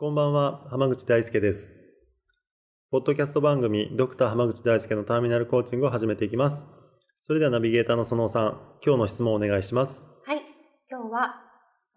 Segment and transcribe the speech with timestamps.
[0.00, 1.72] こんばんは浜口大輔です。
[2.92, 6.64] ポッドキャスト番組ドクター浜口大輔のターミナルコーチングを始めていきます。
[7.26, 10.06] それではナビゲーターの園尾さん今日の質問をお願いします。
[10.24, 10.42] はい
[10.88, 11.34] 今日は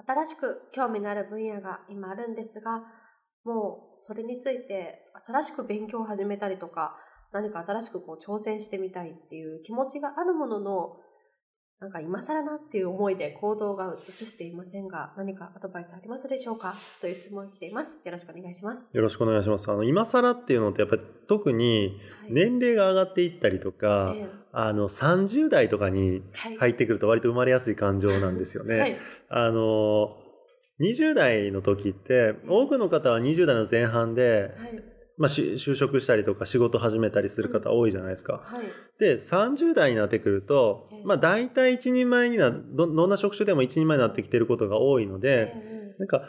[0.08, 2.82] 新しく興味のある分野が今あるんですが
[3.46, 4.96] もうそれについて
[5.28, 6.96] 新しく勉強を始めたりとか
[7.32, 10.98] 何か新しくこう挑戦してみたいっていう気持ちがあるものの
[11.82, 16.76] なんか今更なっていう思いで行動が移していませんが何かアドバイスありますでしょうか？
[17.02, 17.98] という質問が来ています。
[18.06, 18.88] よろしくお願いします。
[18.94, 19.72] よろしくお願いします。
[19.72, 26.22] あの今更っていうのってやっぱり特に年齢が上がっていったりとか、はい、あの30代とかに
[26.60, 28.98] 入ってくると割と生まれやすい感情なんですよね、はい、
[29.30, 30.18] あの
[30.80, 34.84] 20代の時って、多くの方は20代の前半で、はい、
[35.18, 38.42] まあ、就職したりとか仕事始めたりする方多いじゃないですか。
[38.54, 38.66] うんはい、
[39.00, 45.54] で、30代になってくると、まあ大体一人前になど、どんな職種でも一人前になってきてることが多いので、
[46.00, 46.24] なんか、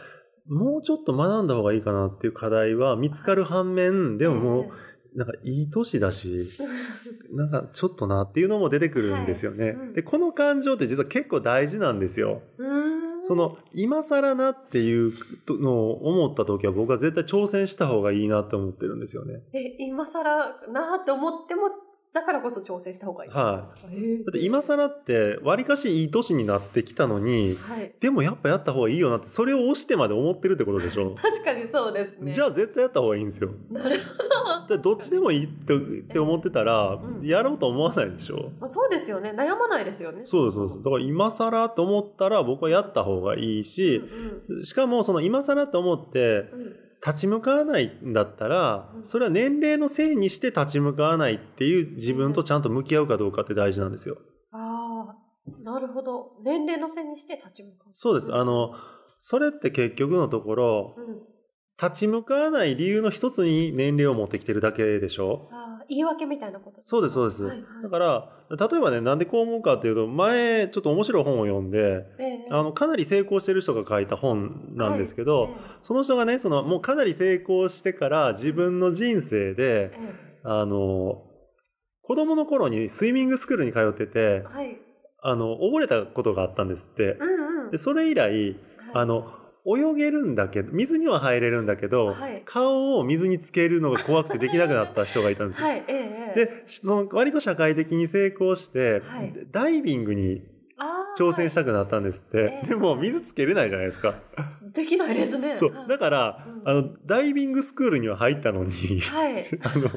[0.46, 4.66] もうちょっと学んだ方がいいかなっていう課題は見つかる反面、でももう、
[5.14, 6.48] なんかいい年だし、
[7.32, 9.64] なんかちょっとなっていうのも出てくるんですよね。
[9.64, 9.74] はい。
[9.74, 12.42] うん、で、この感情って実は結構大事なんですよ。
[13.32, 15.14] その、今更なっていう
[15.48, 19.40] のを思った時は僕は絶対挑戦した方がいいなって思ってるんですよね。
[19.54, 21.62] え、今更なって思っても、
[22.12, 31.14] だからこそ挑戦した方がいいはい、だって今更って、わりかしいい年になってきたのに、はい、でもやっぱやった方がいいよなって、それを押してまで思ってるってことでしょ？
[31.14, 32.32] 確かにそうですね。
[32.34, 33.50] じゃあ絶対やった方がいいんですよ。
[33.70, 33.98] なる
[34.68, 34.78] ほど。
[34.78, 39.32] どっちでもいいって思ってたら、やろうと思わないでしょ、まあ、そうですよね。
[39.36, 40.22] 悩まないですよね。
[40.26, 40.82] そうです、そうです。
[40.82, 46.44] だから今更と思ったら僕はやった方がいいし、うんうん、しかもその今更と思って、
[47.04, 54.18] 立ち向かわないんだったら、それは年齢のせいにして立ち向かわないっていう自分とちゃんと向き合うかどうかって大事なんですよ。
[54.52, 56.36] ああ、なるほど。
[56.44, 57.90] 年齢のせいにして立ち向かう。
[57.92, 58.34] そうです。
[58.34, 58.74] あの、
[59.20, 61.32] それって結局のところ、うん
[61.82, 65.48] 立ち向かわない理由の一つに年齢を持ってきてるだけでしょ？
[65.50, 65.61] あ
[65.92, 67.42] 言い訳みたいなことそうです、そうです。
[67.42, 81.24] はいはい、だから、例えばね、なんでこう思うかっていうと、前、ちょっと面白い本を読んで、えー、あの、かなり成功してる人が書いた本なんですけど、はいえー、その人がね、その、もうかなり成功してから自分の人生で、えー、あの、
[82.00, 84.78] 子供の頃にスイミングスクールに通ってて、はい、
[85.22, 87.18] あの、溺れたことがあったんですって。
[87.20, 88.56] うんうん、で、それ以来、
[88.94, 89.30] あの、
[89.64, 95.66] 泳げるんだけど、水には入れるんだけど、はい、顔を水につけるのが怖くてできなくなった人がいたんですよ。
[95.66, 100.42] はい、ええ、で、その割と社会的に成功して、はい、ダイビングに
[101.16, 102.60] 挑戦したくなったんですって。
[102.62, 104.14] えー、でも、水つけれないじゃないですか。
[104.72, 105.56] できないですね。
[105.58, 105.86] そう。
[105.88, 109.46] だから、うん、あの、ダイビングスクールには入ったのに、はい。
[109.62, 109.90] あの、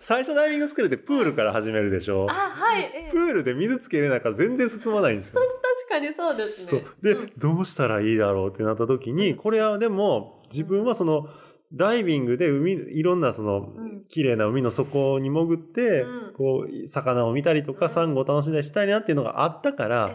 [0.00, 2.26] 最初ダイビングスクールでプールから始めるでしょ。
[2.28, 2.82] あ、はい。
[2.82, 5.40] えー、プールで水つけれないから全然進まないんですよ。
[5.88, 6.84] 確かにそうですね。
[7.02, 11.28] で、うん、どうしたらいいだろうってなった時に、これはでも、自分はその、
[11.72, 13.74] ダイビングで海、いろんなその、
[14.08, 16.06] 綺麗な海の底に潜って、
[16.36, 20.10] こう、魚を見たりとか、サンゴを楽しんだりしたいなっていうのがあったから、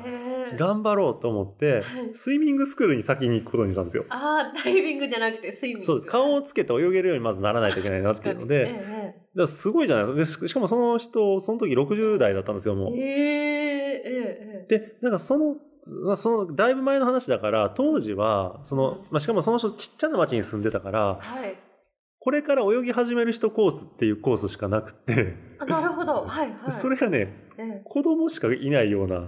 [0.58, 4.06] 頑張ろうと思って、スイミングスクールに先に行くことにしたんですよ。
[4.10, 5.86] ああ、ダイビングじゃなくてスイミング。
[5.86, 6.12] そうです。
[6.12, 10.48] 顔をつけて泳げるようにまずならないといけないなっていうので、だすごいじゃないですか。
[10.48, 12.98] しかもその人、その時60代だったんですよ、もう。
[12.98, 13.63] え
[14.04, 15.58] えで、なんかその、
[16.16, 21.56] その、だいぶ前の話だから、当時は、その、まあ、しかもその人ちっちゃな町に住んでたから、はい。
[22.20, 25.36] これから泳ぎ始める人コースっていうコースしかなくて
[25.68, 26.24] なるほど。
[26.26, 26.72] はいはい。
[26.72, 29.28] それがね、ええ、子供しかいないような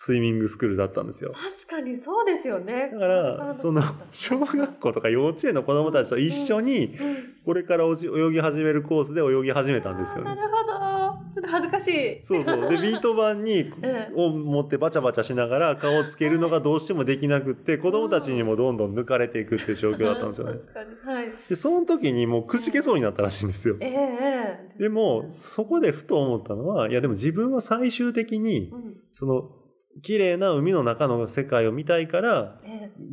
[0.00, 1.30] スイミングスクールだったんですよ。
[1.30, 2.90] 確かにそうですよね。
[2.92, 3.80] だから、その、
[4.10, 6.98] 小学校とか幼稚園の子供たちと一緒に、
[7.44, 10.34] これから泳ぎ始めるコースで泳ぎ始めたんですよね。
[10.34, 10.91] なるほど。
[11.52, 12.20] 恥ずかしい。
[12.24, 12.70] そうそう。
[12.70, 13.70] で、ビート板に、
[14.16, 20.54] を持ってバチャバチャしながら顔をつけるのがどうしてもできなくって、子供たちにもどんどん抜かれていくっていう状況だったんですよね。
[20.54, 21.16] 確かに。
[21.16, 21.32] はい。
[21.48, 23.76] で、その時にもうくじけそうになったらしいんですよ。
[23.80, 28.72] ええでも、そこでふと思ったのは、いやでも自分は最終的に、
[29.12, 29.50] その、
[30.02, 32.60] 綺麗な海の中の世界を見たいから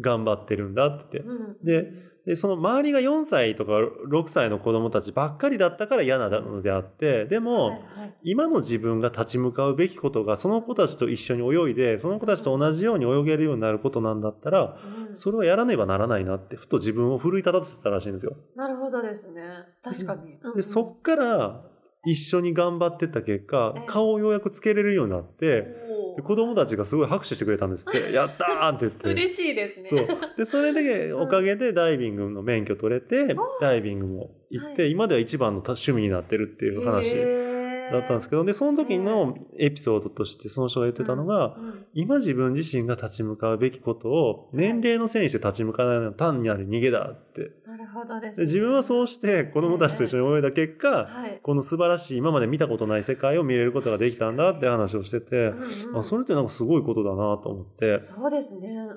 [0.01, 1.23] 頑張ってるんだって
[1.63, 7.81] ででその周りが4歳とか6歳の子供たちばっかりだったから嫌なのであってでも、
[8.23, 14.77] 今の自分が立ち向かうべきことがその子たちと一緒に泳いでその子たちと同じように泳げるようになることなんだったら、
[15.13, 18.35] それはやらねばならないなってふと自分を奮い立たせたらしいんですよ。
[18.55, 19.41] なるほどですね。
[19.83, 20.37] 確かに。
[20.55, 21.63] で、そっから
[22.05, 25.88] 一緒に頑張ってった結果、顔をようやくつけれるようになって、
[26.21, 28.11] 子供たちがすごい拍手してくれたんですって。
[28.13, 29.09] やったーって言って。
[29.09, 29.89] 嬉しいですね。
[29.89, 30.07] そう。
[30.37, 37.49] で、それで、おかげでダイビングの免許取れて、ダイビングも行って、今では一番の趣味になってるっていう話。
[37.91, 41.57] だったんですけど、で、その時のエピソードとしてその人が言ってたのが、
[41.93, 47.51] 今自分自身が立ち向かうべきことを年齢のせいにして立ち向かわないのは単にある逃げだって。
[47.65, 51.09] なるほどです、ね、自分はそうして子供たちと一緒に泳いだ結果、
[51.43, 57.99] この素晴らしい今まで見たことない世界を見れることができたんだって話をしてて、うんうん、あそれってなんかすごいことだなと思って。
[57.99, 58.87] そうですね。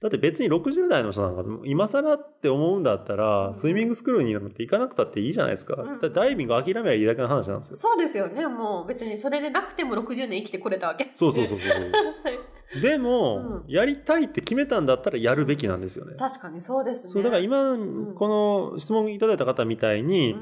[0.00, 5.74] だって別に60代の人なんか今更って思うんだったら、スイミングスクールになんて行かなくたっていいじゃないですか。
[5.80, 7.76] うん、ダイビング諦めりゃいいだけの話なんですよ。
[7.76, 8.46] そうですよね。
[8.46, 11.68] もう別にそれでなくても60年生きてこれたわけですそうそうそうそう。
[12.80, 16.14] でも、うん、やりたいって決めたんだったらやるべきなんですよね。
[16.18, 17.12] 確かにそうですね。
[17.12, 17.76] そう、だから今、
[18.14, 20.36] この質問いただいた方みたいに、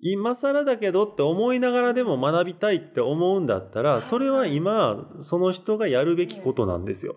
[0.00, 7.16] 今更だけどって思いながらでも学びたいって思うんだったら、それは今、その人がやるべきことなんですよ。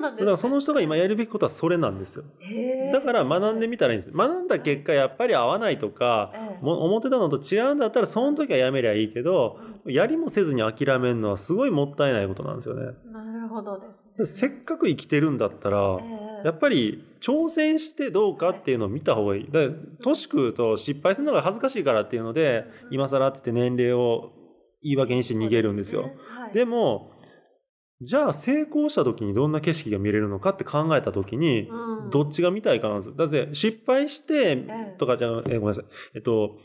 [0.00, 2.24] なんです、ね、だからその人が今やるべきことはそれなんですよ。
[2.92, 4.12] だから学んでみたらいいんです。
[4.12, 6.32] 学んだ結果やっぱり合わないとか、
[6.62, 12.92] も思ってたのと違うんだったらその時はやめりゃいいけど、やりもせずに諦めるのはすごいもったいないことなんですよね。
[13.12, 15.98] なるほどです、ね、せっかく生きてるんだったら、
[16.44, 19.50] やっぱり挑戦してどうかっていうのを見た方がいい。
[19.50, 19.60] だ
[20.02, 24.32] 年食うと失敗するのが恥ずかしいからっていうので、今更ってって年齢を
[24.82, 26.10] 言い訳にして逃げるんですよ。
[26.54, 27.12] で、も、
[28.02, 31.68] じゃあ成功した時にどんな景色が見れるのかって考えた時に、
[32.10, 33.14] どっちが見たいかなんですよ。
[33.14, 34.66] だって失敗して
[34.98, 35.84] とかじゃあ、えごめんなさい。
[36.14, 36.58] えっと、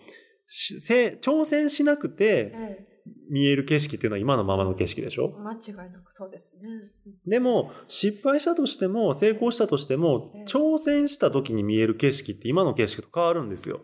[1.21, 2.87] 挑戦しなくて
[3.29, 5.37] 見える景色っていうのは今のままの景色でしょ？
[5.43, 6.69] 間違いなくそうですね。
[7.27, 13.81] でも失敗したとしても成功したとしても挑戦した時に見える景色って今の景色と変わるんですよ。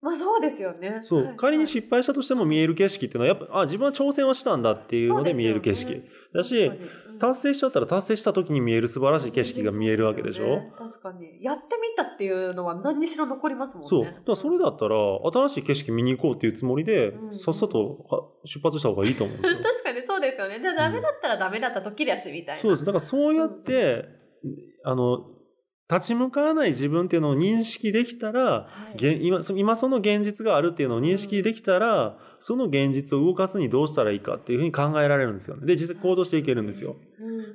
[0.00, 1.02] まあそうですよね。
[1.04, 6.70] そう、はい、仮に失敗したとしても見える景色っていうのはやっぱあ自分は挑戦はしたんだっていうので見える景色、ね、だし、
[7.18, 11.42] 達成しちゃったら達成した時に見える素晴らしい景色が見えるわけでしょ、ね、確かに。
[11.42, 13.88] やってみたっていうのは何にしろ残りますもんね。
[13.88, 14.04] そう。
[14.04, 14.94] だからそれだったら
[15.32, 19.58] 新しい景色見に行こうっていうつもりで、うん、さっさと出発した方がいいと思うんですよ。
[19.64, 20.60] 確かにそうですよね。
[20.60, 22.84] でダメだったらダメだった時だしみたいな、そうです。
[22.84, 24.04] だからそうやって、
[24.44, 25.26] うん、あの
[25.90, 28.68] 立ち向かわない自分っていうのを認識できたら、は
[29.00, 35.66] い、今今その現実があるっていうのを認識できたら、うん、その現実を動かすにどうしたらいいかっていうふうに考えられるんですよね。
[35.66, 36.96] で、実際行動していけるんですよ。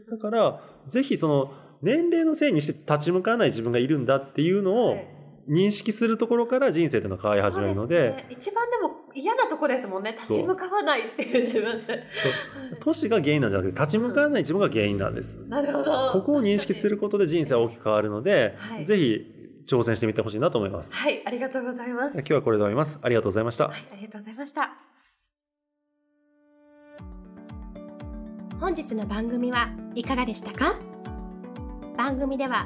[0.10, 1.54] だから、ぜひその
[1.84, 5.08] 年齢のせいにして立ち向かわない自分がいるんだっていうのを、はい
[5.50, 10.14] 認識するところから人生っていうのは変わり始めるので、ね、一番でも嫌なとこですもんね。
[10.14, 12.04] 立ち向かわないっていう自分って。
[12.80, 16.12] 都市が原因なんじゃなくて立ち向かわない自分が原因なんです、なるほど。
[16.14, 19.26] ここを認識することで人生は大きく変わるので、はい、ぜひ
[19.68, 20.94] 挑戦してみてほしいなと思います。
[20.94, 22.14] はいありがとうございます。
[22.18, 23.00] 今日はこれで終わります。
[23.02, 24.72] ありがとうございました、はい、ありがとうございました。
[28.60, 30.76] 本日の番組はいかがでしたか？
[31.98, 32.66] 番組では